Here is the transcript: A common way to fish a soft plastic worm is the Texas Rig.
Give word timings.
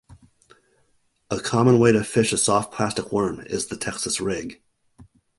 A 1.29 1.39
common 1.39 1.77
way 1.77 1.91
to 1.91 2.03
fish 2.03 2.33
a 2.33 2.37
soft 2.39 2.73
plastic 2.73 3.11
worm 3.11 3.41
is 3.41 3.67
the 3.67 3.77
Texas 3.77 4.19
Rig. 4.19 4.59